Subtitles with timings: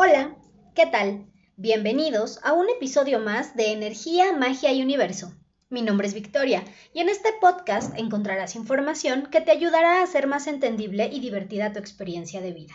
[0.00, 0.36] Hola,
[0.76, 1.26] ¿qué tal?
[1.56, 5.34] Bienvenidos a un episodio más de Energía, Magia y Universo.
[5.70, 10.28] Mi nombre es Victoria y en este podcast encontrarás información que te ayudará a hacer
[10.28, 12.74] más entendible y divertida tu experiencia de vida.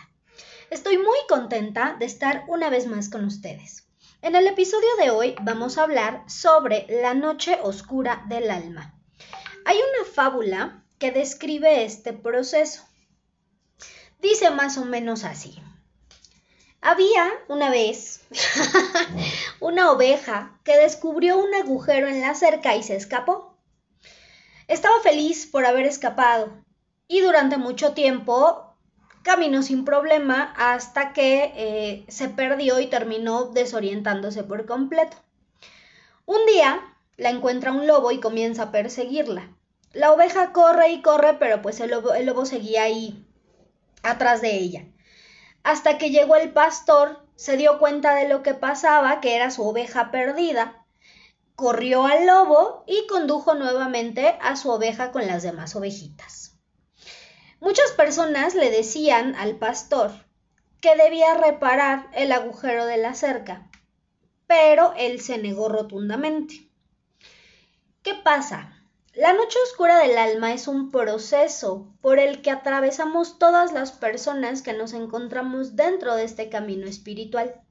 [0.68, 3.88] Estoy muy contenta de estar una vez más con ustedes.
[4.20, 9.00] En el episodio de hoy vamos a hablar sobre la noche oscura del alma.
[9.64, 12.82] Hay una fábula que describe este proceso.
[14.20, 15.58] Dice más o menos así.
[16.86, 18.20] Había una vez
[19.60, 23.56] una oveja que descubrió un agujero en la cerca y se escapó.
[24.68, 26.52] Estaba feliz por haber escapado
[27.08, 28.76] y durante mucho tiempo
[29.22, 35.16] caminó sin problema hasta que eh, se perdió y terminó desorientándose por completo.
[36.26, 36.82] Un día
[37.16, 39.48] la encuentra un lobo y comienza a perseguirla.
[39.94, 43.24] La oveja corre y corre, pero pues el lobo, el lobo seguía ahí
[44.02, 44.84] atrás de ella
[45.64, 49.66] hasta que llegó el pastor, se dio cuenta de lo que pasaba, que era su
[49.66, 50.84] oveja perdida,
[51.56, 56.58] corrió al lobo y condujo nuevamente a su oveja con las demás ovejitas.
[57.60, 60.12] Muchas personas le decían al pastor
[60.80, 63.70] que debía reparar el agujero de la cerca,
[64.46, 66.68] pero él se negó rotundamente.
[68.02, 68.73] ¿Qué pasa?
[69.16, 74.60] La noche oscura del alma es un proceso por el que atravesamos todas las personas
[74.60, 77.62] que nos encontramos dentro de este camino espiritual.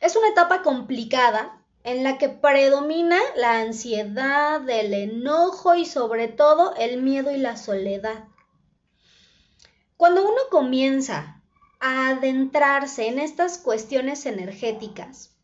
[0.00, 6.74] Es una etapa complicada en la que predomina la ansiedad, el enojo y sobre todo
[6.76, 8.24] el miedo y la soledad.
[9.98, 11.42] Cuando uno comienza
[11.80, 15.37] a adentrarse en estas cuestiones energéticas,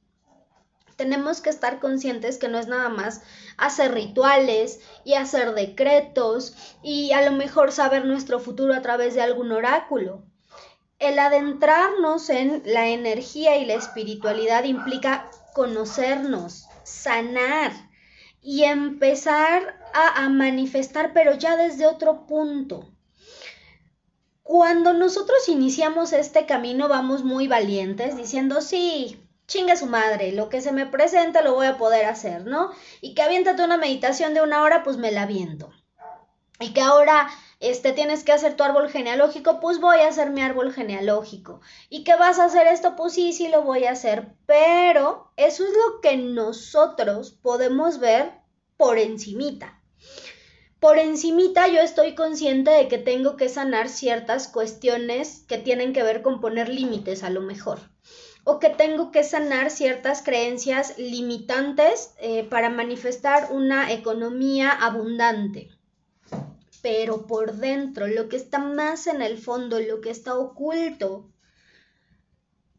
[0.96, 3.22] tenemos que estar conscientes que no es nada más
[3.56, 9.22] hacer rituales y hacer decretos y a lo mejor saber nuestro futuro a través de
[9.22, 10.22] algún oráculo.
[10.98, 17.72] El adentrarnos en la energía y la espiritualidad implica conocernos, sanar
[18.40, 22.90] y empezar a, a manifestar, pero ya desde otro punto.
[24.42, 30.60] Cuando nosotros iniciamos este camino vamos muy valientes diciendo, sí, chinga su madre, lo que
[30.60, 32.70] se me presenta lo voy a poder hacer, ¿no?
[33.00, 35.70] Y que aviéntate una meditación de una hora, pues me la aviento.
[36.60, 37.28] Y que ahora
[37.60, 41.60] este tienes que hacer tu árbol genealógico, pues voy a hacer mi árbol genealógico.
[41.88, 45.64] Y que vas a hacer esto, pues sí, sí lo voy a hacer, pero eso
[45.64, 48.32] es lo que nosotros podemos ver
[48.76, 49.80] por encimita.
[50.80, 56.02] Por encimita yo estoy consciente de que tengo que sanar ciertas cuestiones que tienen que
[56.02, 57.93] ver con poner límites a lo mejor
[58.44, 65.70] o que tengo que sanar ciertas creencias limitantes eh, para manifestar una economía abundante.
[66.82, 71.30] Pero por dentro, lo que está más en el fondo, lo que está oculto,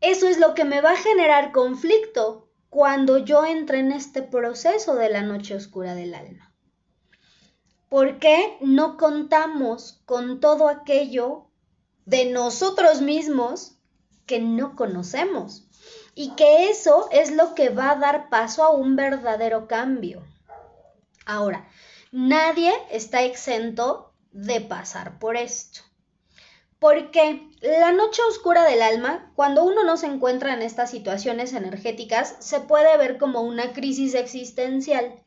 [0.02, 4.96] eso es lo que me va a generar conflicto cuando yo entre en este proceso
[4.96, 6.54] de la noche oscura del alma.
[7.90, 11.48] ¿Por qué no contamos con todo aquello
[12.06, 13.75] de nosotros mismos
[14.26, 15.68] que no conocemos
[16.16, 20.24] y que eso es lo que va a dar paso a un verdadero cambio.
[21.26, 21.68] Ahora,
[22.12, 25.82] nadie está exento de pasar por esto.
[26.80, 32.36] Porque la noche oscura del alma, cuando uno no se encuentra en estas situaciones energéticas,
[32.40, 35.25] se puede ver como una crisis existencial.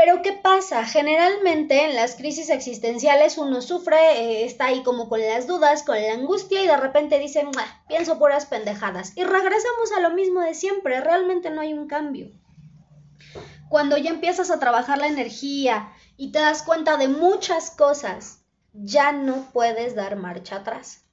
[0.00, 0.84] Pero ¿qué pasa?
[0.84, 6.00] Generalmente en las crisis existenciales uno sufre, eh, está ahí como con las dudas, con
[6.00, 7.44] la angustia y de repente dice,
[7.88, 9.16] pienso puras pendejadas.
[9.16, 12.30] Y regresamos a lo mismo de siempre, realmente no hay un cambio.
[13.68, 19.10] Cuando ya empiezas a trabajar la energía y te das cuenta de muchas cosas, ya
[19.10, 21.06] no puedes dar marcha atrás.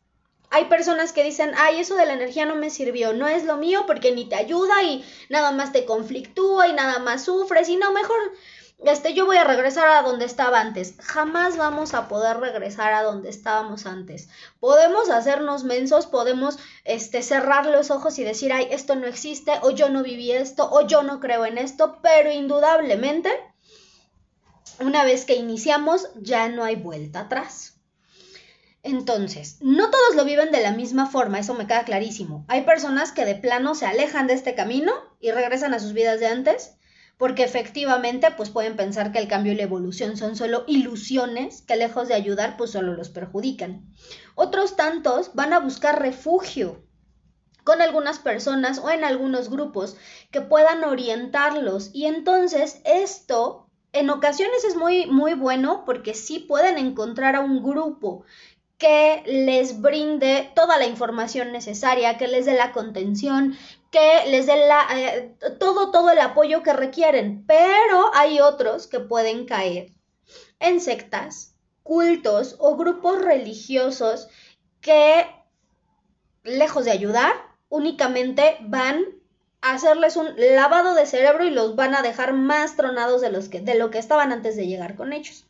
[0.51, 3.57] Hay personas que dicen, ay, eso de la energía no me sirvió, no es lo
[3.57, 7.77] mío porque ni te ayuda y nada más te conflictúa y nada más sufres y
[7.77, 8.19] no, mejor
[8.83, 10.95] este, yo voy a regresar a donde estaba antes.
[10.99, 14.29] Jamás vamos a poder regresar a donde estábamos antes.
[14.59, 19.71] Podemos hacernos mensos, podemos este, cerrar los ojos y decir, ay, esto no existe, o
[19.71, 23.31] yo no viví esto, o yo no creo en esto, pero indudablemente,
[24.79, 27.75] una vez que iniciamos, ya no hay vuelta atrás.
[28.83, 32.45] Entonces, no todos lo viven de la misma forma, eso me queda clarísimo.
[32.47, 36.19] Hay personas que de plano se alejan de este camino y regresan a sus vidas
[36.19, 36.74] de antes
[37.17, 41.75] porque efectivamente pues pueden pensar que el cambio y la evolución son solo ilusiones que
[41.75, 43.85] lejos de ayudar pues solo los perjudican.
[44.35, 46.83] Otros tantos van a buscar refugio
[47.63, 49.97] con algunas personas o en algunos grupos
[50.31, 56.77] que puedan orientarlos y entonces esto en ocasiones es muy muy bueno porque sí pueden
[56.77, 58.25] encontrar a un grupo
[58.77, 63.57] que les brinde toda la información necesaria, que les dé la contención,
[63.95, 67.45] que les la, eh, todo, todo el apoyo que requieren.
[67.47, 69.93] Pero hay otros que pueden caer
[70.59, 74.27] en sectas, cultos o grupos religiosos
[74.81, 75.25] que,
[76.43, 77.31] lejos de ayudar,
[77.69, 79.01] únicamente van
[79.61, 83.61] a hacerles un lavado de cerebro y los van a dejar más tronados de, que,
[83.61, 85.47] de lo que estaban antes de llegar con ellos.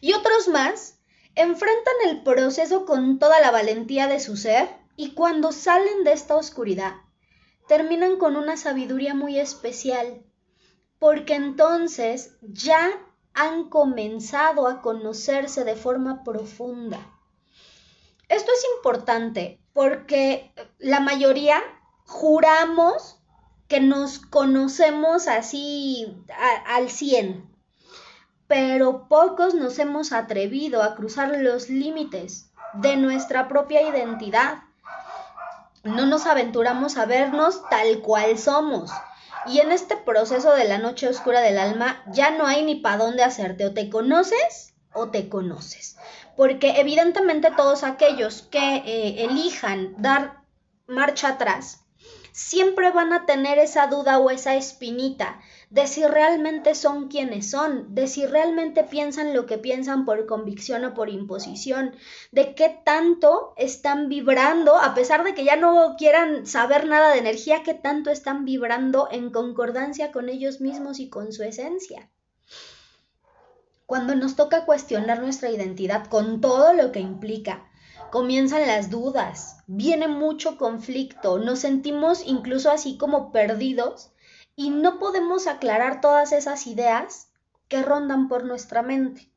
[0.00, 0.98] Y otros más
[1.36, 6.36] enfrentan el proceso con toda la valentía de su ser y cuando salen de esta
[6.36, 6.94] oscuridad
[7.68, 10.22] terminan con una sabiduría muy especial,
[10.98, 12.90] porque entonces ya
[13.34, 16.98] han comenzado a conocerse de forma profunda.
[18.28, 21.62] Esto es importante porque la mayoría
[22.06, 23.20] juramos
[23.68, 26.16] que nos conocemos así
[26.66, 27.46] al 100,
[28.46, 34.62] pero pocos nos hemos atrevido a cruzar los límites de nuestra propia identidad.
[35.86, 38.90] No nos aventuramos a vernos tal cual somos.
[39.46, 42.98] Y en este proceso de la noche oscura del alma ya no hay ni para
[42.98, 43.64] dónde hacerte.
[43.66, 45.96] O te conoces o te conoces.
[46.36, 50.42] Porque evidentemente todos aquellos que eh, elijan dar
[50.86, 51.85] marcha atrás
[52.36, 55.40] siempre van a tener esa duda o esa espinita
[55.70, 60.84] de si realmente son quienes son, de si realmente piensan lo que piensan por convicción
[60.84, 61.96] o por imposición,
[62.32, 67.20] de qué tanto están vibrando, a pesar de que ya no quieran saber nada de
[67.20, 72.10] energía, qué tanto están vibrando en concordancia con ellos mismos y con su esencia.
[73.86, 77.70] Cuando nos toca cuestionar nuestra identidad con todo lo que implica,
[78.10, 84.12] comienzan las dudas, viene mucho conflicto, nos sentimos incluso así como perdidos
[84.54, 87.28] y no podemos aclarar todas esas ideas
[87.68, 89.30] que rondan por nuestra mente.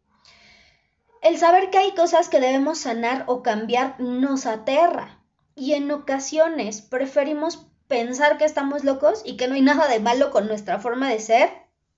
[1.22, 5.22] El saber que hay cosas que debemos sanar o cambiar nos aterra
[5.56, 10.32] y en ocasiones preferimos pensar que estamos locos y que no hay nada de malo
[10.32, 11.50] con nuestra forma de ser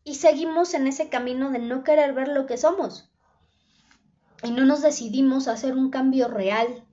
[0.03, 3.10] y seguimos en ese camino de no querer ver lo que somos
[4.43, 6.83] y no nos decidimos a hacer un cambio real.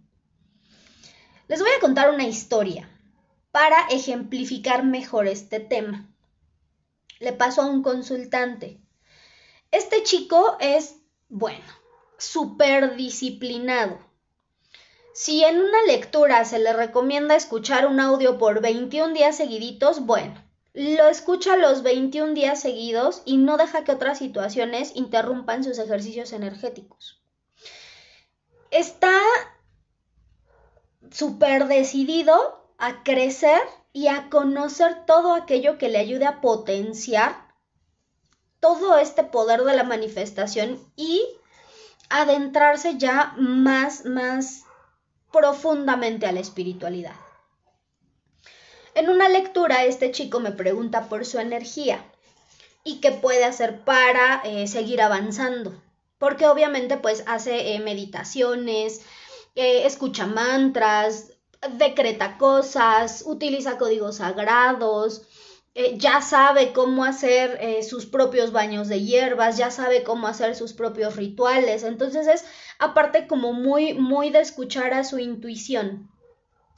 [1.49, 2.89] Les voy a contar una historia
[3.51, 6.09] para ejemplificar mejor este tema.
[7.21, 8.81] Le pasó a un consultante.
[9.71, 10.97] Este chico es,
[11.29, 11.65] bueno,
[12.19, 13.99] súper disciplinado.
[15.15, 20.45] Si en una lectura se le recomienda escuchar un audio por 21 días seguiditos, bueno,
[20.75, 26.33] lo escucha los 21 días seguidos y no deja que otras situaciones interrumpan sus ejercicios
[26.33, 27.18] energéticos
[28.71, 29.17] está
[31.11, 32.35] súper decidido
[32.79, 33.61] a crecer
[33.93, 37.49] y a conocer todo aquello que le ayude a potenciar
[38.61, 41.23] todo este poder de la manifestación y
[42.11, 44.65] adentrarse ya más, más
[45.33, 47.15] profundamente a la espiritualidad.
[48.95, 52.05] En una lectura, este chico me pregunta por su energía
[52.83, 55.73] y qué puede hacer para eh, seguir avanzando
[56.19, 59.03] porque obviamente pues hace eh, meditaciones,
[59.55, 61.33] eh, escucha mantras,
[61.79, 65.23] decreta cosas, utiliza códigos sagrados,
[65.75, 70.73] eh, ya sabe cómo hacer sus propios baños de hierbas, ya sabe cómo hacer sus
[70.73, 72.45] propios rituales, entonces es
[72.79, 76.11] aparte como muy, muy de escuchar a su intuición.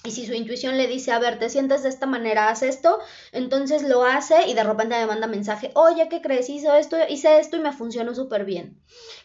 [0.03, 3.01] Y si su intuición le dice, a ver, te sientes de esta manera, haz esto,
[3.33, 6.49] entonces lo hace y de repente me manda mensaje, oye, ¿qué crees?
[6.49, 8.81] Hice esto, hice esto y me funcionó súper bien.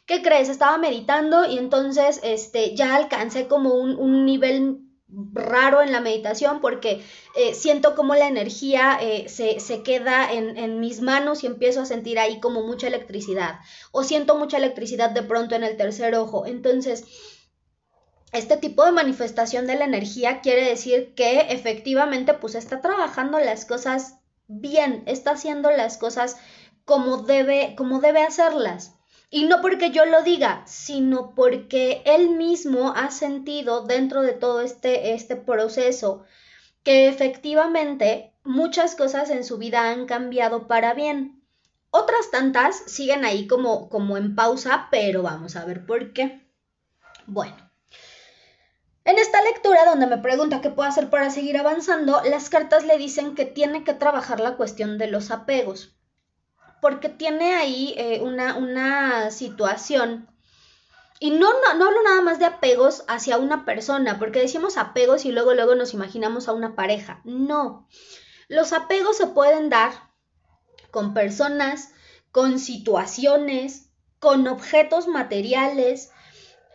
[0.06, 0.50] ¿Qué crees?
[0.50, 7.02] Estaba meditando y entonces este, ya alcancé como un, nivel raro en la meditación porque
[7.38, 11.82] eh, siento como la energía eh, se, se, queda en, en, mis manos y empiezo
[11.82, 13.60] a sentir ahí como mucha electricidad
[13.92, 16.46] o siento mucha electricidad de pronto en el tercer ojo.
[16.46, 17.06] Entonces,
[18.36, 23.66] este tipo de manifestación de la energía quiere decir que efectivamente pues está trabajando las
[23.66, 26.38] cosas bien, está haciendo las cosas
[26.86, 28.94] como debe, como debe hacerlas.
[29.30, 34.62] Y no porque yo lo diga, sino porque él mismo ha sentido dentro de todo
[34.62, 36.24] este, este proceso
[36.84, 41.44] que efectivamente muchas cosas en su vida han cambiado para bien.
[41.90, 46.48] Otras tantas siguen ahí como, como en pausa, pero vamos a ver por qué.
[47.26, 47.65] Bueno,
[49.06, 52.98] en esta lectura donde me pregunta qué puedo hacer para seguir avanzando, las cartas le
[52.98, 55.96] dicen que tiene que trabajar la cuestión de los apegos,
[56.82, 60.28] porque tiene ahí eh, una, una, situación,
[61.20, 65.24] y no, no, no hablo nada más de apegos hacia una persona, porque decimos apegos
[65.26, 67.88] y luego, luego nos imaginamos a una pareja, no,
[68.48, 69.94] los apegos se pueden dar
[70.90, 71.92] con personas,
[72.32, 76.12] con situaciones, con objetos materiales,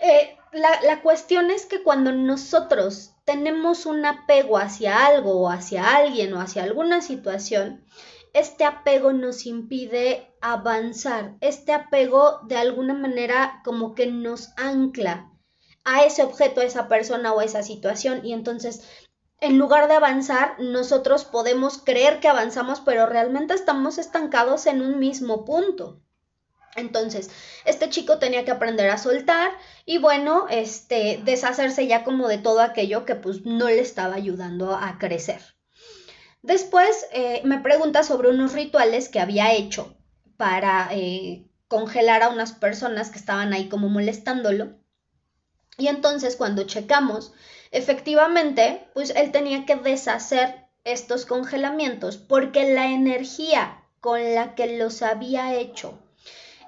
[0.00, 5.96] eh, la, la cuestión es que cuando nosotros tenemos un apego hacia algo o hacia
[5.96, 7.84] alguien o hacia alguna situación,
[8.32, 15.30] este apego nos impide avanzar, este apego de alguna manera como que nos ancla
[15.84, 18.82] a ese objeto, a esa persona o a esa situación y entonces
[19.40, 24.98] en lugar de avanzar, nosotros podemos creer que avanzamos, pero realmente estamos estancados en un
[24.98, 26.02] mismo punto.
[26.76, 27.30] Entonces,
[27.64, 29.50] este chico tenía que aprender a soltar
[29.84, 34.74] y bueno, este, deshacerse ya como de todo aquello que pues no le estaba ayudando
[34.74, 35.40] a crecer.
[36.42, 39.96] Después eh, me pregunta sobre unos rituales que había hecho
[40.36, 44.78] para eh, congelar a unas personas que estaban ahí como molestándolo.
[45.76, 47.32] Y entonces cuando checamos,
[47.72, 55.02] efectivamente, pues él tenía que deshacer estos congelamientos porque la energía con la que los
[55.02, 55.98] había hecho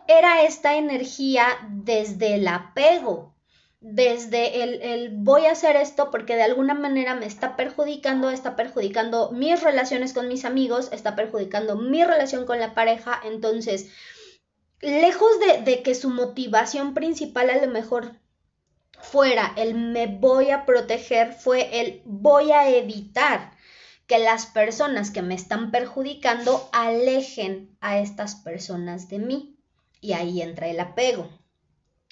[0.07, 3.35] era esta energía desde el apego,
[3.81, 9.33] desde el, voy a hacer esto porque de alguna manera me está perjudicando, está perjudicando
[9.33, 13.91] mis relaciones con mis amigos, está perjudicando mi relación con la pareja, entonces,
[14.81, 18.13] lejos de, de que su motivación principal a lo mejor
[19.01, 23.53] fuera el me voy a proteger, fue el voy a evitar
[24.07, 29.57] que las personas que me están perjudicando alejen a estas personas de mí.
[30.03, 31.31] Y ahí entra el apego.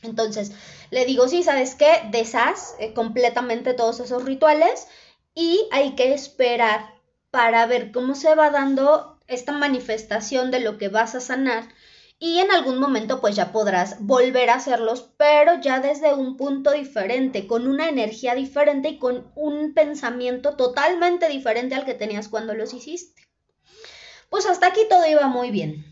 [0.03, 0.53] Entonces,
[0.91, 1.91] le digo, sí, ¿sabes qué?
[2.11, 4.87] Deshaz eh, completamente todos esos rituales
[5.35, 6.95] y hay que esperar
[7.31, 11.69] para ver cómo se va dando esta manifestación de lo que vas a sanar
[12.23, 16.71] y en algún momento pues ya podrás volver a hacerlos, pero ya desde un punto
[16.71, 22.53] diferente, con una energía diferente y con un pensamiento totalmente diferente al que tenías cuando
[22.53, 23.27] los hiciste.
[24.29, 25.90] Pues hasta aquí todo iba muy bien.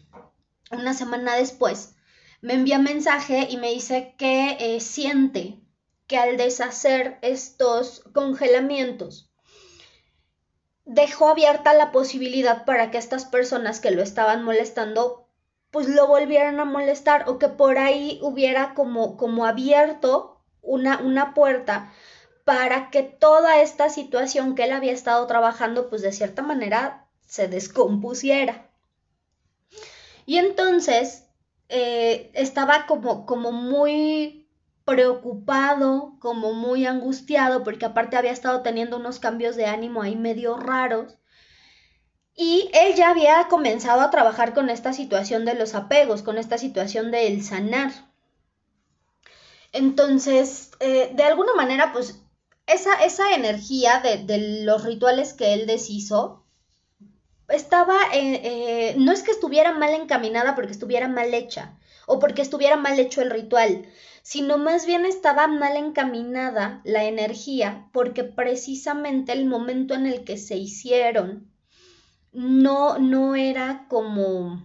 [0.70, 1.94] Una semana después,
[2.40, 5.60] me envía mensaje y me dice que eh, siente
[6.06, 9.30] que al deshacer estos congelamientos
[10.84, 15.28] dejó abierta la posibilidad para que estas personas que lo estaban molestando
[15.70, 21.34] pues lo volvieran a molestar o que por ahí hubiera como, como abierto una, una
[21.34, 21.92] puerta
[22.44, 27.48] para que toda esta situación que él había estado trabajando pues de cierta manera se
[27.48, 28.70] descompusiera.
[30.28, 31.24] Y entonces
[31.70, 34.46] eh, estaba como, como muy
[34.84, 40.58] preocupado, como muy angustiado, porque aparte había estado teniendo unos cambios de ánimo ahí medio
[40.58, 41.16] raros.
[42.34, 46.58] Y él ya había comenzado a trabajar con esta situación de los apegos, con esta
[46.58, 47.90] situación del sanar.
[49.72, 52.20] Entonces, eh, de alguna manera, pues
[52.66, 56.44] esa, esa energía de, de, los rituales que él deshizo,
[57.48, 62.76] estaba, eh, no es que estuviera mal encaminada porque estuviera mal hecha o porque estuviera
[62.76, 63.86] mal hecho el ritual,
[64.22, 70.36] sino más bien estaba mal encaminada la energía porque precisamente el momento en el que
[70.36, 71.50] se hicieron
[72.32, 74.62] no, no era como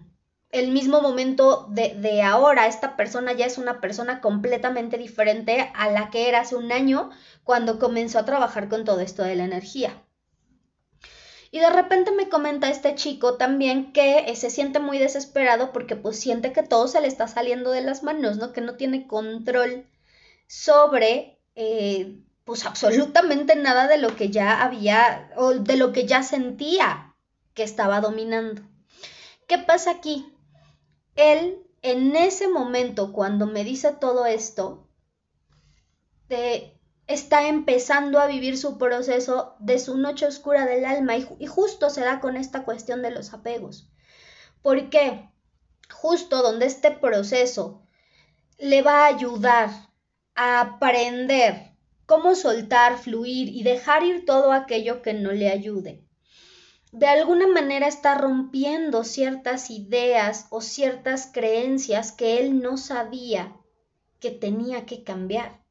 [0.50, 2.66] el mismo momento de, de ahora.
[2.66, 7.10] Esta persona ya es una persona completamente diferente a la que era hace un año
[7.42, 10.02] cuando comenzó a trabajar con todo esto de la energía.
[11.54, 15.94] Y de repente me comenta este chico también que eh, se siente muy desesperado porque
[15.94, 18.52] pues siente que todo se le está saliendo de las manos, ¿no?
[18.52, 19.86] Que no tiene control
[20.48, 26.24] sobre eh, pues absolutamente nada de lo que ya había o de lo que ya
[26.24, 27.14] sentía
[27.54, 28.62] que estaba dominando.
[29.46, 30.34] ¿Qué pasa aquí?
[31.14, 34.88] Él en ese momento cuando me dice todo esto,
[36.28, 36.73] de
[37.06, 42.00] está empezando a vivir su proceso de su noche oscura del alma y, justo se
[42.00, 43.90] da con esta cuestión de los apegos.
[44.62, 45.28] ¿Por qué?
[45.92, 47.82] Justo donde este proceso
[48.58, 49.70] le va a ayudar
[50.34, 51.72] a aprender
[52.06, 56.02] cómo soltar, fluir y dejar ir todo aquello que no le ayude.
[56.92, 63.56] De alguna manera está rompiendo ciertas ideas o ciertas creencias que él no sabía
[64.20, 65.63] que tenía que cambiar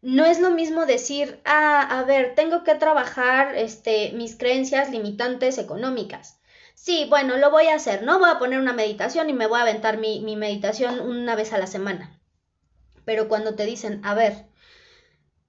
[0.00, 5.58] no es lo mismo decir, ah, a ver, tengo que trabajar este, mis creencias limitantes
[5.58, 6.38] económicas.
[6.74, 8.18] Sí, bueno, lo voy a hacer, ¿no?
[8.20, 11.52] Voy a poner una meditación y me voy a aventar mi, mi meditación una vez
[11.52, 12.20] a la semana.
[13.04, 14.44] Pero cuando te dicen, a ver,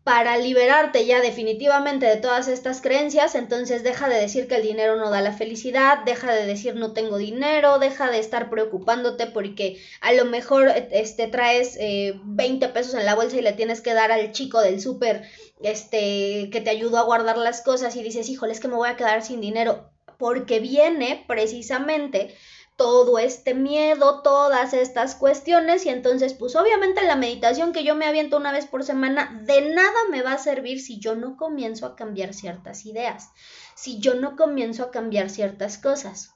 [0.09, 4.95] para liberarte ya definitivamente de todas estas creencias, entonces deja de decir que el dinero
[4.95, 9.79] no da la felicidad, deja de decir no tengo dinero, deja de estar preocupándote porque
[10.01, 13.93] a lo mejor este, traes 20 eh, pesos en la bolsa y le tienes que
[13.93, 15.29] dar al chico del súper
[15.61, 18.89] este, que te ayudó a guardar las cosas y dices, híjole, es que me voy
[18.89, 22.35] a quedar sin dinero, porque viene precisamente
[22.79, 28.05] todo este miedo, todas estas cuestiones y entonces pues obviamente la meditación que yo me
[28.05, 31.85] aviento una vez por semana de nada me va a servir si yo no comienzo
[31.85, 33.31] a cambiar ciertas ideas,
[33.75, 36.31] si yo no comienzo a cambiar ciertas cosas.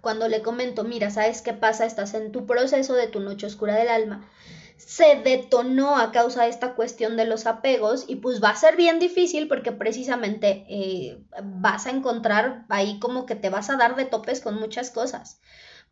[0.00, 1.84] Cuando le comento, mira, ¿sabes qué pasa?
[1.84, 4.30] Estás en tu proceso de tu noche oscura del alma
[4.76, 8.76] se detonó a causa de esta cuestión de los apegos y pues va a ser
[8.76, 13.96] bien difícil porque precisamente eh, vas a encontrar ahí como que te vas a dar
[13.96, 15.40] de topes con muchas cosas.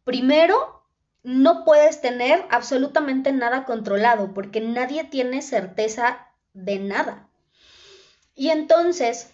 [0.05, 0.85] Primero,
[1.23, 7.29] no puedes tener absolutamente nada controlado porque nadie tiene certeza de nada.
[8.35, 9.34] Y entonces,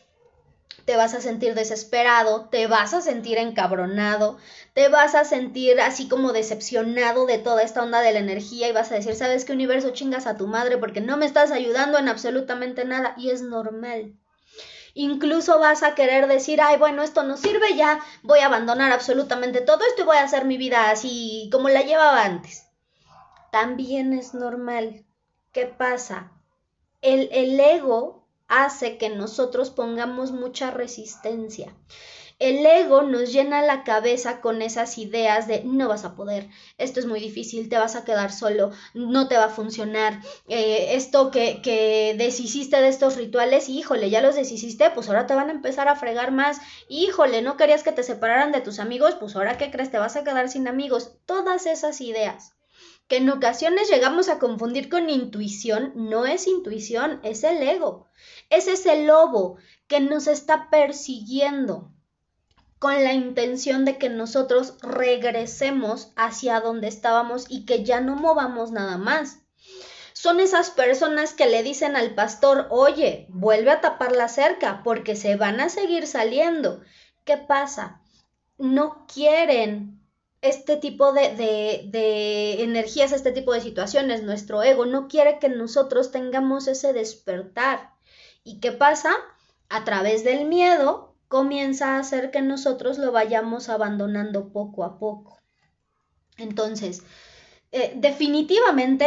[0.84, 4.38] te vas a sentir desesperado, te vas a sentir encabronado,
[4.74, 8.72] te vas a sentir así como decepcionado de toda esta onda de la energía y
[8.72, 11.98] vas a decir, ¿sabes qué universo chingas a tu madre porque no me estás ayudando
[11.98, 13.14] en absolutamente nada?
[13.16, 14.14] Y es normal.
[14.94, 19.60] Incluso vas a querer decir, ay, bueno, esto no sirve, ya voy a abandonar absolutamente
[19.60, 22.66] todo esto y voy a hacer mi vida así como la llevaba antes.
[23.52, 25.04] También es normal.
[25.52, 26.32] ¿Qué pasa?
[27.02, 28.19] El, el ego
[28.50, 31.74] hace que nosotros pongamos mucha resistencia.
[32.40, 36.98] El ego nos llena la cabeza con esas ideas de no vas a poder, esto
[36.98, 41.30] es muy difícil, te vas a quedar solo, no te va a funcionar, eh, esto
[41.30, 45.52] que, que deshiciste de estos rituales, híjole, ya los deshiciste, pues ahora te van a
[45.52, 49.58] empezar a fregar más, híjole, no querías que te separaran de tus amigos, pues ahora
[49.58, 52.54] qué crees, te vas a quedar sin amigos, todas esas ideas
[53.10, 58.08] que en ocasiones llegamos a confundir con intuición, no es intuición, es el ego.
[58.50, 61.92] Es ese lobo que nos está persiguiendo
[62.78, 68.70] con la intención de que nosotros regresemos hacia donde estábamos y que ya no movamos
[68.70, 69.38] nada más.
[70.12, 75.16] Son esas personas que le dicen al pastor, oye, vuelve a tapar la cerca porque
[75.16, 76.80] se van a seguir saliendo.
[77.24, 78.02] ¿Qué pasa?
[78.56, 79.99] No quieren
[80.42, 81.36] este tipo de,
[81.90, 87.92] de, energías, este tipo de situaciones, nuestro ego no quiere que nosotros tengamos ese despertar.
[88.42, 89.10] ¿Y qué pasa?
[89.68, 95.38] A través del miedo comienza a hacer que nosotros lo vayamos abandonando poco a poco.
[96.38, 97.02] Entonces,
[97.70, 99.06] eh, definitivamente,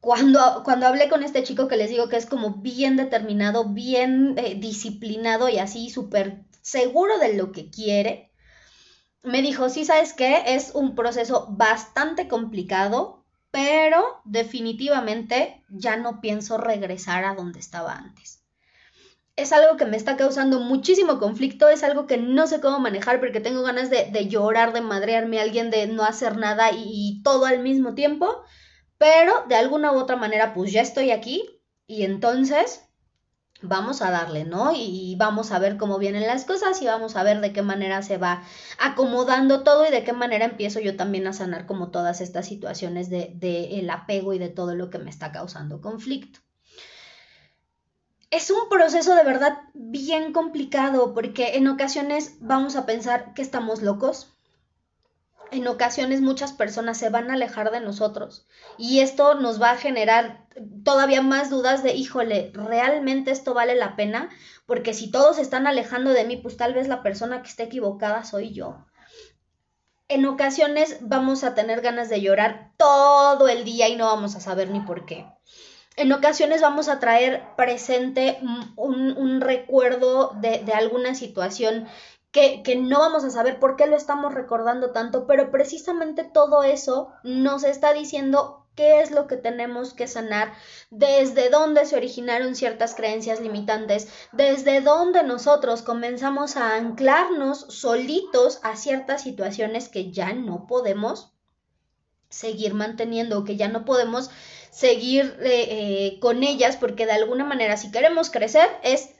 [0.00, 4.34] cuando, cuando hablé con este chico que les digo que es como bien determinado, bien
[4.38, 8.30] eh, disciplinado y así súper seguro de lo que quiere,
[9.24, 16.58] me dijo, sí, sabes qué, es un proceso bastante complicado, pero definitivamente ya no pienso
[16.58, 18.42] regresar a donde estaba antes.
[19.36, 23.18] Es algo que me está causando muchísimo conflicto, es algo que no sé cómo manejar
[23.18, 27.22] porque tengo ganas de, llorar, de madrearme a alguien, de no hacer nada y, y
[27.22, 28.42] todo al mismo tiempo,
[28.98, 31.42] pero de alguna u otra manera pues ya estoy aquí
[31.86, 32.84] y entonces
[33.64, 34.72] vamos a darle, ¿no?
[34.74, 38.02] Y vamos a ver cómo vienen las cosas y vamos a ver de qué manera
[38.02, 38.42] se va
[38.78, 43.10] acomodando todo y de qué manera empiezo yo también a sanar como todas estas situaciones
[43.10, 46.40] de, de el apego y de todo lo que me está causando conflicto.
[48.30, 53.80] Es un proceso de verdad bien complicado porque en ocasiones vamos a pensar que estamos
[53.80, 54.33] locos,
[55.54, 59.76] en ocasiones muchas personas se van a alejar de nosotros y esto nos va a
[59.76, 60.46] generar
[60.84, 64.30] todavía más dudas de, híjole, ¿realmente esto vale la pena?
[64.66, 68.24] Porque si todos están alejando de mí, pues tal vez la persona que esté equivocada
[68.24, 68.84] soy yo.
[70.08, 74.40] En ocasiones vamos a tener ganas de llorar todo el día y no vamos a
[74.40, 75.26] saber ni por qué.
[75.96, 78.38] En ocasiones vamos a traer presente
[78.76, 81.86] un, recuerdo de, de alguna situación
[82.34, 87.12] que, no vamos a saber por qué lo estamos recordando tanto, pero precisamente todo eso
[87.22, 90.52] nos está diciendo qué es lo que tenemos que sanar,
[90.90, 98.74] desde dónde se originaron ciertas creencias limitantes, desde dónde nosotros comenzamos a anclarnos solitos a
[98.74, 101.32] ciertas situaciones que ya no podemos
[102.30, 104.28] seguir manteniendo, que ya no podemos
[104.70, 109.13] seguir eh, eh, con ellas, porque de alguna manera si queremos crecer es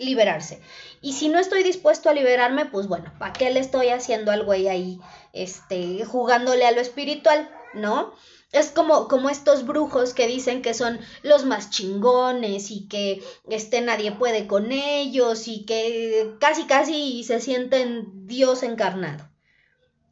[0.00, 0.60] liberarse.
[1.00, 4.44] Y si no estoy dispuesto a liberarme, pues bueno, ¿para qué le estoy haciendo al
[4.44, 4.98] güey ahí,
[5.32, 8.12] este, jugándole a lo espiritual, ¿no?
[8.52, 13.80] Es como, como estos brujos que dicen que son los más chingones y que este
[13.80, 19.30] nadie puede con ellos y que casi casi se sienten Dios encarnado.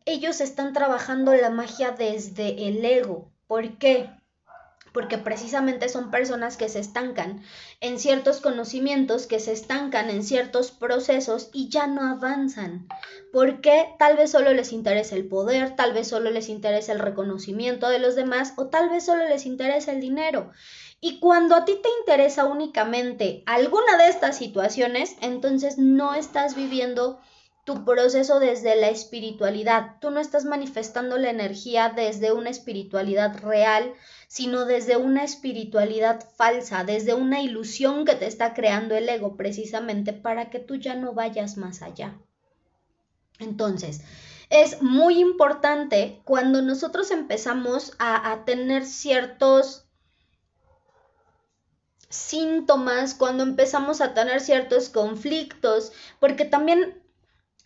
[0.04, 3.32] Ellos están trabajando la magia desde el ego.
[3.48, 4.08] ¿Por qué?
[4.98, 7.40] Porque precisamente son personas que se estancan
[7.80, 12.88] en ciertos conocimientos, que se estancan en ciertos procesos y ya no avanzan,
[13.32, 17.88] porque tal vez solo les interesa el poder, tal vez solo les interesa el reconocimiento
[17.88, 20.50] de los demás o tal vez solo les interesa el dinero.
[21.00, 27.20] Y cuando a ti te interesa únicamente alguna de estas situaciones, entonces no estás viviendo
[27.68, 29.96] tu proceso desde la espiritualidad.
[30.00, 33.92] Tú no estás manifestando la energía desde una espiritualidad real,
[34.26, 40.14] sino desde una espiritualidad falsa, desde una ilusión que te está creando el ego precisamente
[40.14, 42.16] para que tú ya no vayas más allá.
[43.38, 44.00] Entonces,
[44.48, 49.84] es muy importante cuando nosotros empezamos a, tener ciertos
[52.08, 57.06] síntomas, cuando empezamos a tener ciertos conflictos, porque también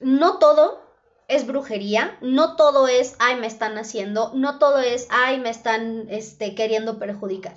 [0.03, 0.83] no todo
[1.29, 6.07] es brujería, no todo es, ay, me están haciendo, no todo es, ay, me están
[6.11, 7.57] este, queriendo perjudicar.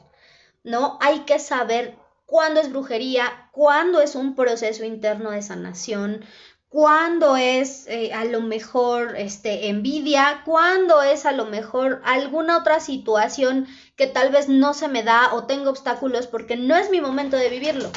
[0.64, 6.26] No, hay que saber cuándo es brujería, cuándo es un proceso interno de sanación,
[6.70, 12.80] cuándo es eh, a lo mejor este, envidia, cuándo es a lo mejor alguna otra
[12.80, 17.02] situación que tal vez no se me da o tengo obstáculos porque no es mi
[17.02, 17.90] momento de vivirlo.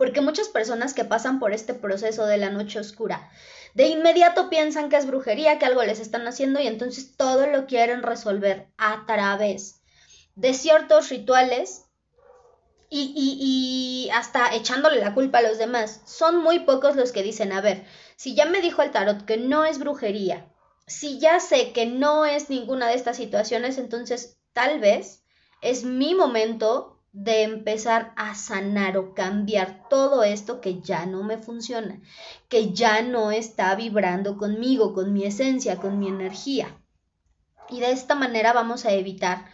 [0.00, 3.28] Porque muchas personas que pasan por este proceso de la noche oscura,
[3.74, 7.66] de inmediato piensan que es brujería, que algo les están haciendo y entonces todo lo
[7.66, 9.82] quieren resolver a través
[10.36, 11.84] de ciertos rituales
[12.88, 16.00] y, hasta echándole la culpa a los demás.
[16.06, 17.84] Son muy pocos los que dicen, a ver,
[18.16, 20.50] si ya me dijo el tarot que no es brujería,
[20.86, 25.24] si ya sé que no es ninguna de estas situaciones, entonces tal vez
[25.60, 31.38] es mi momento de empezar a sanar o cambiar todo esto que ya no me
[31.38, 32.00] funciona,
[32.48, 36.78] que ya no está vibrando conmigo, con mi esencia, con mi energía.
[37.68, 39.46] Y de esta manera vamos a evitar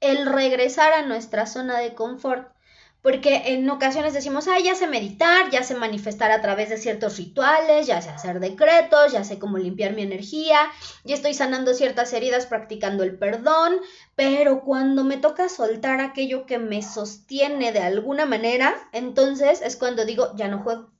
[0.00, 2.52] el regresar a nuestra zona de confort
[3.02, 7.16] porque en ocasiones decimos, ah, ya sé meditar, ya sé manifestar a través de ciertos
[7.16, 10.58] rituales, ya sé hacer decretos, ya sé cómo limpiar mi energía,
[11.04, 13.76] ya estoy sanando ciertas heridas practicando el perdón,
[14.16, 20.04] pero cuando me toca soltar aquello que me sostiene de alguna manera, entonces es cuando
[20.04, 20.90] digo, ya no juego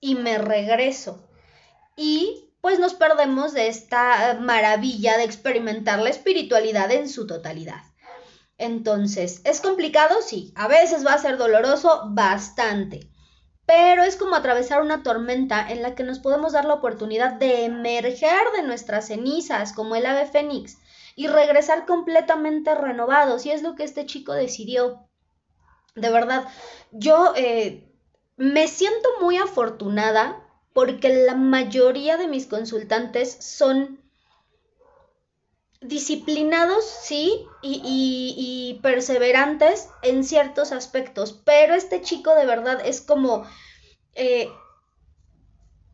[0.00, 1.28] y me regreso.
[1.96, 7.89] Y pues nos perdemos de esta maravilla de experimentar la espiritualidad en su totalidad.
[8.60, 10.20] Entonces, ¿es complicado?
[10.20, 10.52] Sí.
[10.54, 13.08] A veces va a ser doloroso, bastante.
[13.64, 17.64] Pero es como atravesar una tormenta en la que nos podemos dar la oportunidad de
[17.64, 20.76] emerger de nuestras cenizas, como el ave fénix,
[21.16, 23.46] y regresar completamente renovados.
[23.46, 25.08] Y es lo que este chico decidió.
[25.94, 26.44] De verdad,
[26.92, 27.90] yo eh,
[28.36, 34.00] me siento muy afortunada porque la mayoría de mis consultantes son
[35.80, 43.44] disciplinados, sí, y, perseverantes en ciertos aspectos, pero este chico de verdad es como...
[44.14, 44.48] Eh,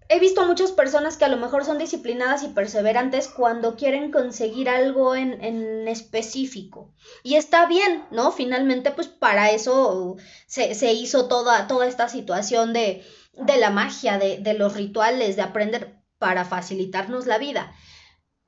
[0.09, 4.13] he visto a muchas personas que a lo mejor son disciplinadas y perseverantes cuando quieren
[4.13, 6.93] conseguir algo en, en específico.
[7.25, 8.31] Y está bien, ¿no?
[8.31, 14.19] Finalmente, pues para eso se, se hizo toda, toda esta situación de, de la magia,
[14.19, 17.75] de, de los rituales, de aprender para facilitarnos la vida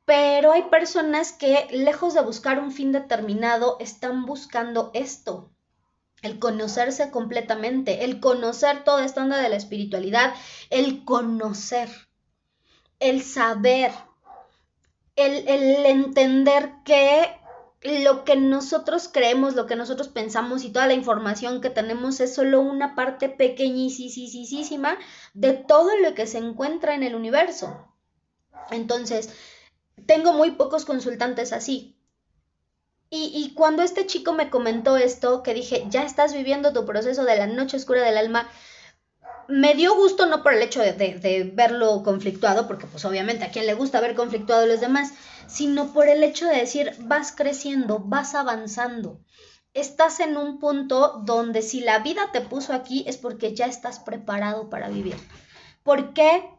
[0.09, 5.51] pero hay personas que, lejos de buscar un fin determinado, están buscando esto,
[6.23, 10.33] el conocerse completamente, el conocer toda esta onda de la espiritualidad,
[10.71, 11.91] el conocer,
[13.01, 13.93] el saber,
[15.15, 17.29] el, el entender que
[17.83, 22.35] lo que nosotros creemos, lo que nosotros pensamos y toda la información que tenemos es
[22.35, 24.97] solo una parte pequeñísima
[25.35, 27.95] de todo lo que se encuentra en el universo.
[28.71, 29.35] Entonces,
[30.07, 31.99] tengo muy pocos consultantes así.
[33.11, 37.39] Y, cuando este chico me comentó esto, que dije, ya estás viviendo tu proceso de
[37.39, 38.51] la noche oscura del alma,
[39.49, 43.67] me dio gusto no por el hecho de, verlo conflictuado, porque pues obviamente a quien
[43.67, 45.15] le gusta ver conflictuado a los demás,
[45.47, 49.21] sino por el hecho de decir, vas creciendo, vas avanzando.
[49.73, 54.01] Estás en un punto donde si la vida te puso aquí es porque ya estás
[54.01, 55.17] preparado para vivir.
[55.83, 56.58] ¿Por qué?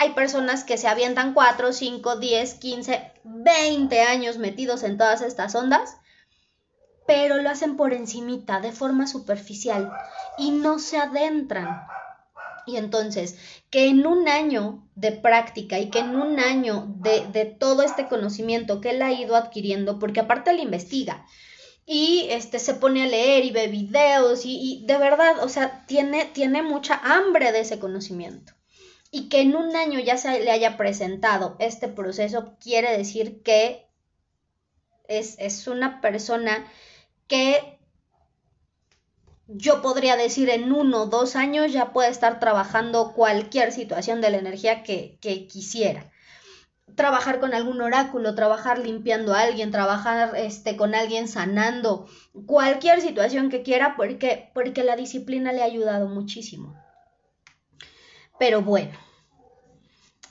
[0.00, 5.54] Hay personas que se avientan 4, 5, 10, 15, 20 años metidos en todas estas
[5.54, 5.98] ondas,
[7.06, 9.92] pero lo hacen por encimita, de forma superficial,
[10.38, 11.82] y no se adentran.
[12.64, 13.36] Y entonces,
[13.68, 18.08] que en un año de práctica y que en un año de, de todo este
[18.08, 21.26] conocimiento que él ha ido adquiriendo, porque aparte le investiga,
[21.84, 25.84] y este se pone a leer y ve videos y, y, de verdad, o sea,
[25.86, 28.54] tiene, tiene mucha hambre de ese conocimiento
[29.10, 33.86] y que en un año ya se le haya presentado este proceso quiere decir que
[35.08, 36.64] es, es una persona
[37.26, 37.78] que
[39.52, 44.30] yo podría decir en uno o dos años ya puede estar trabajando cualquier situación de
[44.30, 46.04] la energía que, que, quisiera.
[46.94, 52.08] Trabajar con algún oráculo, trabajar limpiando a alguien, trabajar este, con alguien sanando,
[52.46, 56.76] cualquier situación que quiera, porque, porque la disciplina le ha ayudado muchísimo.
[58.40, 58.92] Pero bueno,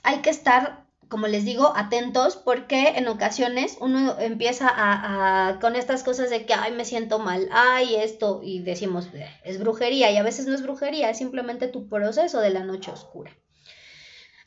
[0.02, 6.02] hay que estar, como les digo, atentos porque en ocasiones uno empieza a, con estas
[6.02, 9.10] cosas de que, ay, me siento mal, ay, esto, y decimos,
[9.44, 12.90] es brujería, y a veces no es brujería, es simplemente tu proceso de la noche
[12.90, 13.32] oscura.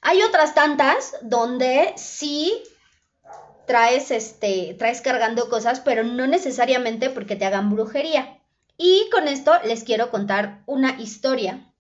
[0.01, 2.53] Hay otras tantas donde sí
[3.69, 8.41] traes, este, traes cargando cosas, pero no necesariamente porque te hagan brujería.
[8.77, 11.72] Y con esto les quiero contar una historia,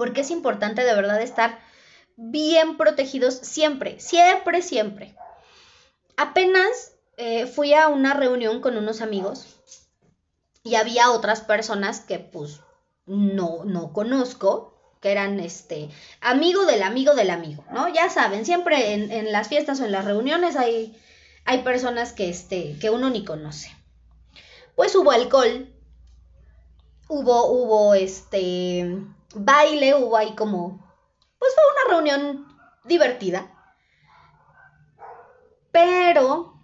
[0.00, 1.58] porque es importante de verdad estar
[2.16, 5.14] bien protegidos siempre, siempre, siempre.
[6.16, 9.60] Apenas eh, fui a una reunión con unos amigos
[10.62, 12.62] y había otras personas que pues
[13.04, 15.90] no, no conozco, que eran este
[16.22, 17.92] amigo del amigo del amigo, ¿no?
[17.92, 20.98] Ya saben, siempre en, en las fiestas o en las reuniones hay
[21.44, 23.70] hay personas que, este, que uno ni conoce.
[24.76, 25.68] Pues hubo alcohol,
[27.06, 28.96] hubo, hubo este,
[29.34, 30.86] baile, hubo ahí como,
[31.38, 32.46] pues fue una reunión
[32.84, 33.50] divertida.
[35.72, 36.54] Pero,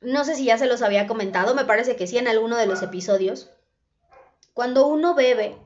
[0.00, 2.66] no sé si ya se los había comentado, me parece que sí en alguno de
[2.66, 3.50] los episodios.
[4.54, 5.56] Cuando uno bebe,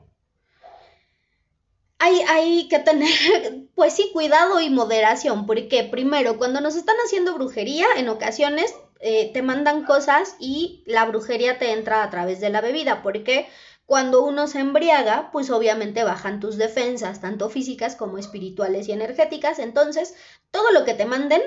[1.99, 3.09] hay, hay, que tener,
[3.75, 9.31] pues sí, cuidado y moderación, porque primero, cuando nos están haciendo brujería, en ocasiones eh,
[9.33, 13.47] te mandan cosas y la brujería te entra a través de la bebida, porque
[13.85, 19.59] cuando uno se embriaga, pues obviamente bajan tus defensas, tanto físicas como espirituales y energéticas,
[19.59, 20.15] entonces
[20.51, 21.41] todo lo que te manden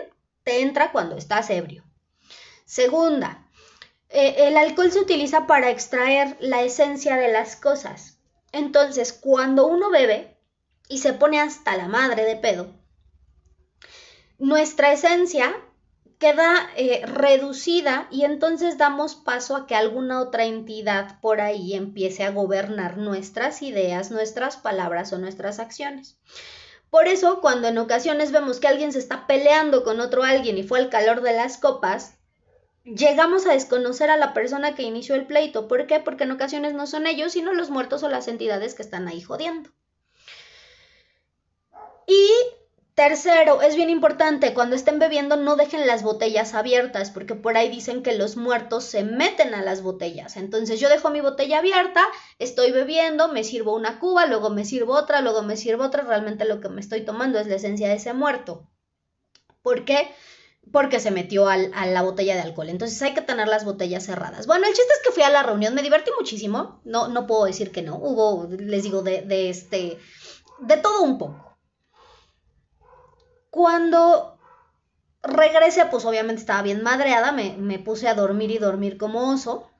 [0.44, 1.84] te entra cuando estás ebrio.
[2.64, 3.46] Segunda,
[4.08, 8.18] eh, el alcohol se utiliza para extraer la esencia de las cosas.
[8.52, 10.36] Entonces, cuando uno bebe,
[10.88, 12.72] y se pone hasta la madre de pedo,
[14.38, 15.54] nuestra esencia
[16.18, 22.24] queda eh, reducida y entonces damos paso a que alguna otra entidad por ahí empiece
[22.24, 26.18] a gobernar nuestras ideas, nuestras palabras o nuestras acciones.
[26.90, 30.62] Por eso, cuando en ocasiones vemos que alguien se está peleando con otro alguien y
[30.62, 32.14] fue el calor de las copas,
[32.84, 35.68] llegamos a desconocer a la persona que inició el pleito.
[35.68, 36.00] ¿Por qué?
[36.00, 39.20] Porque en ocasiones no son ellos, sino los muertos o las entidades que están ahí
[39.20, 39.70] jodiendo.
[42.06, 42.30] Y
[42.98, 47.68] tercero, es bien importante, cuando estén bebiendo no dejen las botellas abiertas, porque por ahí
[47.68, 50.36] dicen que los muertos se meten a las botellas.
[50.36, 52.04] Entonces yo dejo mi botella abierta,
[52.40, 56.44] estoy bebiendo, me sirvo una cuba, luego me sirvo otra, luego me sirvo otra, realmente
[56.44, 58.68] lo que me estoy tomando es la esencia de ese muerto.
[59.62, 60.10] ¿Por qué?
[60.72, 62.68] porque se metió a la botella de alcohol.
[62.68, 64.46] Entonces hay que tener las botellas cerradas.
[64.46, 66.82] Bueno, el chiste es que fui a la reunión, me divertí muchísimo.
[66.84, 67.96] No, no puedo decir que no.
[67.96, 69.98] Hubo, les digo, de, de este,
[70.58, 71.47] de todo un poco.
[73.50, 74.38] Cuando
[75.22, 79.70] regresé, pues obviamente estaba bien madreada, me, puse a dormir y dormir como oso.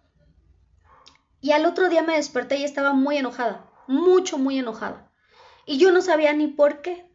[1.40, 5.10] Y al otro día me desperté y estaba muy enojada, mucho, muy enojada.
[5.66, 7.08] Y yo no sabía ni por qué.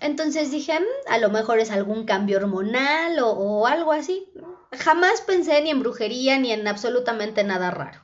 [0.00, 4.32] Entonces dije, mm, a lo mejor es algún cambio hormonal o, o, algo así.
[4.72, 8.00] Jamás pensé ni en brujería ni en absolutamente nada raro.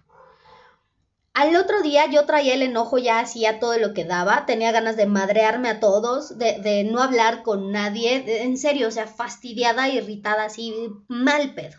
[1.39, 4.97] Al otro día yo traía el enojo ya hacía todo lo que daba, tenía ganas
[4.97, 10.47] de madrearme a todos, de, no hablar con nadie, en serio, o sea, fastidiada, irritada,
[10.47, 10.75] así,
[11.07, 11.79] mal pedo.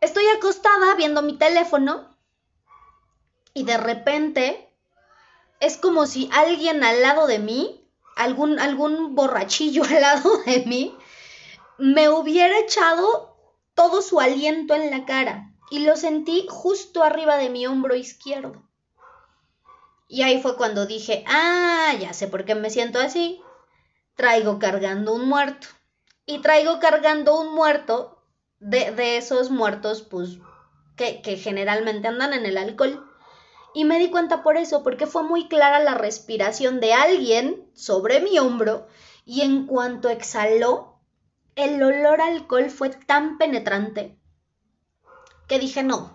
[0.00, 2.08] Estoy acostada viendo mi teléfono
[3.52, 4.74] y de repente
[5.60, 10.96] es como si alguien al lado de mí, algún, algún borrachillo al lado de mí,
[11.76, 13.36] me hubiera echado
[13.74, 18.62] todo su aliento en la cara y lo sentí justo arriba de mi hombro izquierdo.
[20.08, 23.40] Y ahí fue cuando dije, ah, ya sé por qué me siento así.
[24.16, 25.68] Traigo cargando un muerto.
[26.26, 28.20] Y traigo cargando un muerto
[28.58, 30.38] de, de esos muertos, pues,
[30.96, 33.08] que, que generalmente andan en el alcohol.
[33.72, 38.20] Y me di cuenta por eso, porque fue muy clara la respiración de alguien sobre
[38.20, 38.88] mi hombro
[39.24, 40.98] y en cuanto exhaló,
[41.54, 44.19] el olor a alcohol fue tan penetrante
[45.50, 46.12] que dije, no,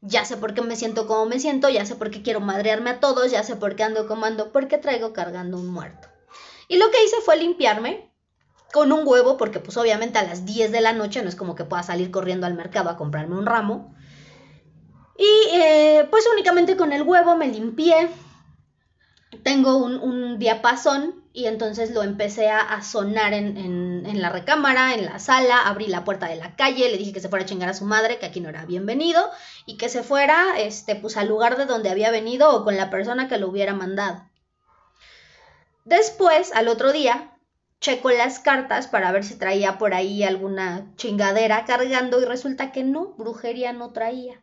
[0.00, 2.88] ya sé por qué me siento como me siento, ya sé por qué quiero madrearme
[2.88, 6.08] a todos, ya sé por qué ando como ando, porque traigo cargando un muerto.
[6.68, 8.10] Y lo que hice fue limpiarme
[8.72, 11.54] con un huevo, porque pues obviamente a las 10 de la noche no es como
[11.54, 13.94] que pueda salir corriendo al mercado a comprarme un ramo.
[15.18, 18.08] Y eh, pues únicamente con el huevo me limpié.
[19.42, 25.62] Tengo un, diapasón y entonces lo empecé a, sonar en, la recámara, en la sala,
[25.62, 27.86] abrí la puerta de la calle, le dije que se fuera a chingar a su
[27.86, 29.30] madre, que aquí no era bienvenido,
[29.64, 32.90] y que se fuera, este, pues al lugar de donde había venido o con la
[32.90, 34.28] persona que lo hubiera mandado.
[35.84, 37.32] Después, al otro día,
[37.80, 42.84] checo las cartas para ver si traía por ahí alguna chingadera cargando y resulta que
[42.84, 44.40] no, brujería no traía.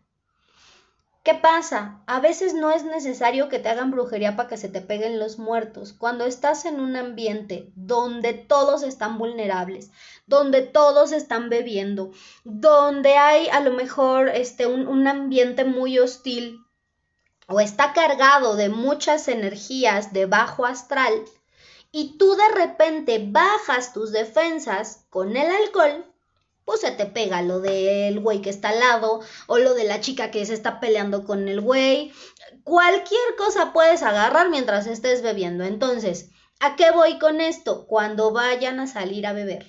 [1.29, 2.01] ¿Qué pasa?
[2.07, 5.37] A veces no es necesario que te hagan brujería para que se te peguen los
[5.37, 5.93] muertos.
[5.93, 9.91] Cuando estás en un ambiente donde todos están vulnerables,
[10.25, 12.09] donde todos están bebiendo,
[12.45, 16.65] donde hay a lo mejor este, un, un ambiente muy hostil
[17.47, 21.13] o está cargado de muchas energías de bajo astral,
[21.91, 26.08] y tú de repente bajas tus defensas con el alcohol,
[26.69, 30.01] pues se te pega lo del güey que está al lado o lo de la
[30.01, 32.13] chica que se está peleando con el güey.
[32.63, 35.63] Cualquier cosa puedes agarrar mientras estés bebiendo.
[35.63, 36.29] Entonces,
[36.59, 37.87] ¿a qué voy con esto?
[37.87, 39.65] Cuando vayan a salir a beber,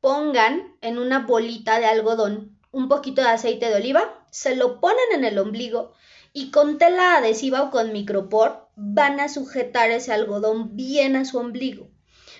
[0.00, 5.06] pongan en una bolita de algodón un poquito de aceite de oliva, se lo ponen
[5.12, 5.94] en el ombligo
[6.32, 11.38] y con tela adhesiva o con micropor van a sujetar ese algodón bien a su
[11.38, 11.90] ombligo.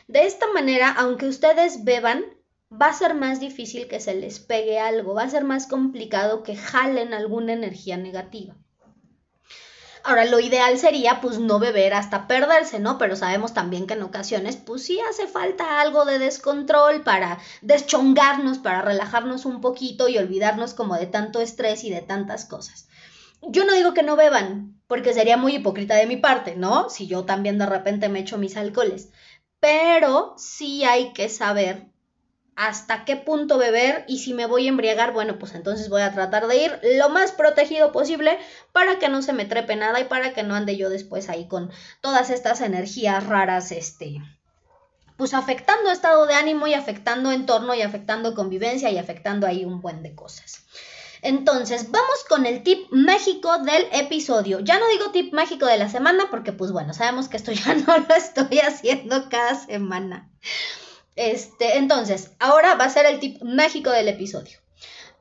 [0.07, 2.25] De esta manera, aunque ustedes beban,
[2.71, 6.43] va a ser más difícil que se les pegue algo, va a ser más complicado
[6.43, 8.55] que jalen alguna energía negativa.
[10.03, 12.97] Ahora, lo ideal sería pues no beber hasta perderse, ¿no?
[12.97, 18.59] Pero sabemos también que en ocasiones pues sí hace falta algo de descontrol para deschongarnos,
[18.59, 22.89] para relajarnos un poquito y olvidarnos como de tanto estrés y de tantas cosas.
[23.43, 26.89] Yo no digo que no beban, porque sería muy hipócrita de mi parte, ¿no?
[26.89, 29.11] Si yo también de repente me echo mis alcoholes.
[29.61, 31.90] Pero sí hay que saber
[32.61, 36.13] hasta qué punto beber y si me voy a embriagar, bueno, pues entonces voy a
[36.13, 38.39] tratar de ir lo más protegido posible
[38.73, 41.49] para que no se me trepe nada y para que no ande yo después ahí
[41.49, 41.71] con
[42.03, 44.21] todas estas energías raras, este,
[45.17, 49.81] pues afectando estado de ánimo y afectando entorno y afectando convivencia y afectando ahí un
[49.81, 50.67] buen de cosas.
[51.23, 54.61] Entonces, vamos con el tip mágico del episodio.
[54.61, 57.75] Ya no digo tip mágico de la semana porque pues bueno, sabemos que esto ya
[57.75, 60.29] no lo estoy haciendo cada semana.
[61.17, 64.59] Este, entonces, ahora va a ser el tip mágico del episodio.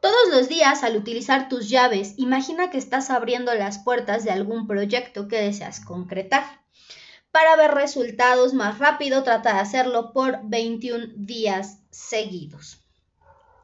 [0.02, 4.66] Todos los días, al utilizar tus llaves, imagina que estás abriendo las puertas de algún
[4.66, 6.62] proyecto que deseas concretar.
[7.32, 12.82] Para ver resultados más rápido, trata de hacerlo por 21 días seguidos.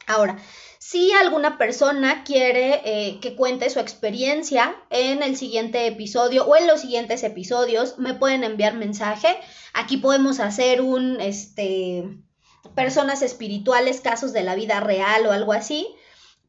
[0.07, 0.37] Ahora,
[0.77, 6.67] si alguna persona quiere eh, que cuente su experiencia en el siguiente episodio o en
[6.67, 9.35] los siguientes episodios, me pueden enviar mensaje.
[9.73, 12.03] Aquí podemos hacer un, este,
[12.75, 15.87] personas espirituales, casos de la vida real o algo así,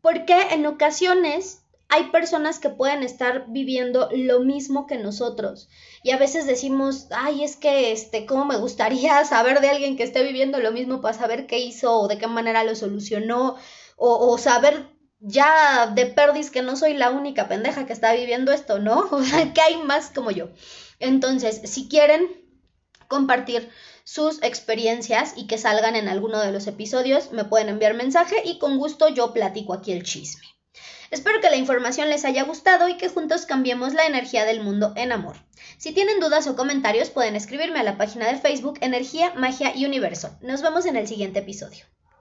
[0.02, 5.68] porque en ocasiones hay personas que pueden estar viviendo lo mismo que nosotros
[6.02, 10.02] y a veces decimos, ay, es que, este, ¿cómo me gustaría saber de alguien que
[10.02, 13.56] esté viviendo lo mismo para saber qué hizo o de qué manera lo solucionó
[13.96, 18.78] o, saber ya de perdis que no soy la única pendeja que está viviendo esto,
[18.78, 19.08] ¿no?
[19.10, 20.50] O sea, que hay más como yo.
[21.00, 22.28] Entonces, si quieren
[23.08, 23.70] compartir
[24.04, 28.58] sus experiencias y que salgan en alguno de los episodios, me pueden enviar mensaje y
[28.58, 30.55] con gusto yo platico aquí el chisme.
[31.10, 34.92] Espero que la información les haya gustado y que juntos cambiemos la energía del mundo
[34.96, 35.36] en amor.
[35.78, 39.84] Si tienen dudas o comentarios pueden escribirme a la página de Facebook Energía, Magia y
[39.86, 40.36] Universo.
[40.40, 41.84] Nos vemos en el siguiente episodio.